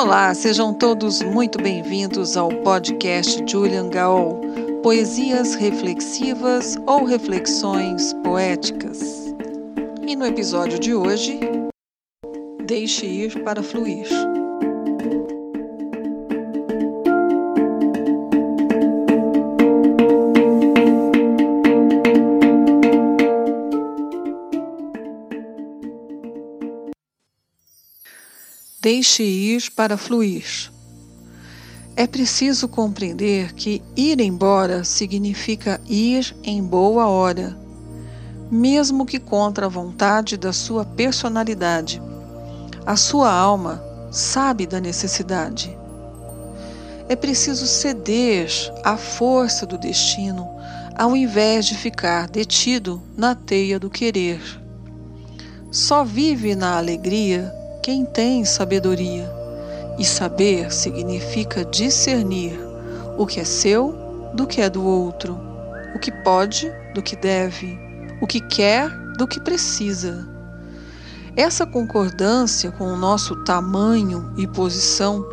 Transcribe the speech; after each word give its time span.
Olá, 0.00 0.32
sejam 0.32 0.72
todos 0.72 1.20
muito 1.22 1.60
bem-vindos 1.60 2.36
ao 2.36 2.50
podcast 2.50 3.42
Julian 3.50 3.88
Gaol, 3.88 4.40
Poesias 4.80 5.56
Reflexivas 5.56 6.76
ou 6.86 7.02
Reflexões 7.02 8.12
Poéticas. 8.22 9.34
E 10.06 10.14
no 10.14 10.24
episódio 10.24 10.78
de 10.78 10.94
hoje, 10.94 11.40
Deixe 12.64 13.06
ir 13.06 13.42
para 13.42 13.60
fluir. 13.60 14.06
Deixe 28.80 29.24
ir 29.24 29.72
para 29.72 29.96
fluir. 29.96 30.70
É 31.96 32.06
preciso 32.06 32.68
compreender 32.68 33.52
que 33.54 33.82
ir 33.96 34.20
embora 34.20 34.84
significa 34.84 35.80
ir 35.84 36.32
em 36.44 36.62
boa 36.62 37.08
hora, 37.08 37.58
mesmo 38.48 39.04
que 39.04 39.18
contra 39.18 39.66
a 39.66 39.68
vontade 39.68 40.36
da 40.36 40.52
sua 40.52 40.84
personalidade. 40.84 42.00
A 42.86 42.94
sua 42.94 43.32
alma 43.32 43.82
sabe 44.12 44.64
da 44.64 44.78
necessidade. 44.78 45.76
É 47.08 47.16
preciso 47.16 47.66
ceder 47.66 48.48
à 48.84 48.96
força 48.96 49.66
do 49.66 49.76
destino, 49.76 50.48
ao 50.96 51.16
invés 51.16 51.66
de 51.66 51.74
ficar 51.74 52.28
detido 52.28 53.02
na 53.16 53.34
teia 53.34 53.76
do 53.76 53.90
querer. 53.90 54.40
Só 55.72 56.04
vive 56.04 56.54
na 56.54 56.78
alegria 56.78 57.52
quem 57.88 58.04
tem 58.04 58.44
sabedoria. 58.44 59.26
E 59.98 60.04
saber 60.04 60.70
significa 60.70 61.64
discernir 61.64 62.52
o 63.16 63.24
que 63.24 63.40
é 63.40 63.44
seu 63.44 64.30
do 64.34 64.46
que 64.46 64.60
é 64.60 64.68
do 64.68 64.84
outro, 64.84 65.40
o 65.96 65.98
que 65.98 66.12
pode 66.12 66.70
do 66.92 67.00
que 67.00 67.16
deve, 67.16 67.78
o 68.20 68.26
que 68.26 68.42
quer 68.42 68.90
do 69.16 69.26
que 69.26 69.40
precisa. 69.40 70.28
Essa 71.34 71.64
concordância 71.64 72.70
com 72.70 72.92
o 72.92 72.96
nosso 72.96 73.34
tamanho 73.44 74.34
e 74.36 74.46
posição 74.46 75.26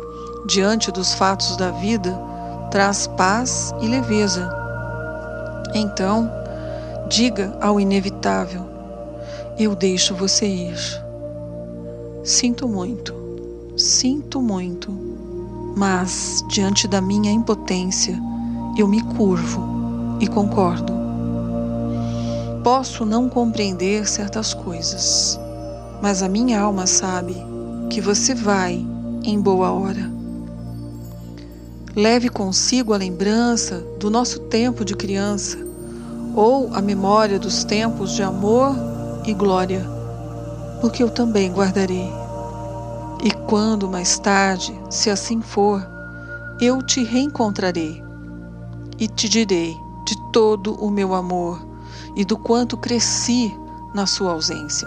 diante 0.46 0.90
dos 0.90 1.12
fatos 1.12 1.58
da 1.58 1.70
vida 1.72 2.18
traz 2.70 3.06
paz 3.06 3.74
e 3.82 3.86
leveza. 3.86 4.48
Então, 5.74 6.32
diga 7.06 7.54
ao 7.60 7.78
inevitável: 7.78 8.66
Eu 9.58 9.76
deixo 9.76 10.14
você 10.14 10.46
ir. 10.46 11.05
Sinto 12.26 12.66
muito, 12.66 13.14
sinto 13.76 14.42
muito, 14.42 14.90
mas 15.76 16.44
diante 16.48 16.88
da 16.88 17.00
minha 17.00 17.30
impotência, 17.30 18.20
eu 18.76 18.88
me 18.88 19.00
curvo 19.00 19.62
e 20.18 20.26
concordo. 20.26 20.92
Posso 22.64 23.04
não 23.06 23.28
compreender 23.28 24.08
certas 24.08 24.52
coisas, 24.52 25.38
mas 26.02 26.20
a 26.20 26.28
minha 26.28 26.60
alma 26.60 26.84
sabe 26.88 27.36
que 27.90 28.00
você 28.00 28.34
vai 28.34 28.84
em 29.22 29.40
boa 29.40 29.70
hora. 29.70 30.10
Leve 31.94 32.28
consigo 32.28 32.92
a 32.92 32.96
lembrança 32.96 33.84
do 34.00 34.10
nosso 34.10 34.40
tempo 34.40 34.84
de 34.84 34.96
criança 34.96 35.58
ou 36.34 36.74
a 36.74 36.82
memória 36.82 37.38
dos 37.38 37.62
tempos 37.62 38.16
de 38.16 38.24
amor 38.24 38.74
e 39.24 39.32
glória 39.32 39.95
porque 40.86 41.02
eu 41.02 41.10
também 41.10 41.52
guardarei. 41.52 42.12
E 43.20 43.32
quando 43.48 43.88
mais 43.88 44.20
tarde, 44.20 44.72
se 44.88 45.10
assim 45.10 45.42
for, 45.42 45.84
eu 46.60 46.80
te 46.80 47.02
reencontrarei 47.02 48.04
e 48.96 49.08
te 49.08 49.28
direi 49.28 49.76
de 50.06 50.16
todo 50.30 50.74
o 50.74 50.88
meu 50.88 51.12
amor 51.12 51.60
e 52.14 52.24
do 52.24 52.38
quanto 52.38 52.76
cresci 52.76 53.52
na 53.92 54.06
sua 54.06 54.30
ausência. 54.30 54.86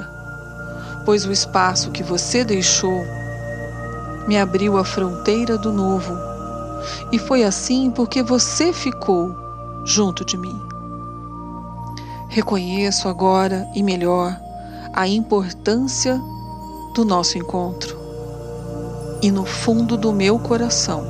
Pois 1.03 1.25
o 1.25 1.33
espaço 1.33 1.91
que 1.91 2.01
você 2.01 2.45
deixou 2.45 3.03
me 4.25 4.37
abriu 4.37 4.77
a 4.77 4.85
fronteira 4.85 5.57
do 5.57 5.73
novo, 5.73 6.13
e 7.11 7.19
foi 7.19 7.43
assim 7.43 7.91
porque 7.91 8.23
você 8.23 8.71
ficou 8.71 9.35
junto 9.83 10.23
de 10.23 10.37
mim. 10.37 10.61
Reconheço 12.29 13.09
agora 13.09 13.67
e 13.75 13.83
melhor 13.83 14.39
a 14.99 15.07
importância 15.07 16.21
do 16.93 17.05
nosso 17.05 17.37
encontro. 17.37 17.97
E 19.21 19.31
no 19.31 19.45
fundo 19.45 19.95
do 19.95 20.11
meu 20.11 20.37
coração 20.37 21.05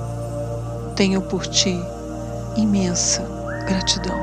tenho 0.95 1.23
por 1.23 1.47
ti 1.47 1.75
imensa 2.55 3.23
gratidão. 3.66 4.16